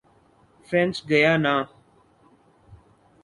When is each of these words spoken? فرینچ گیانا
فرینچ 0.67 0.95
گیانا 1.09 1.57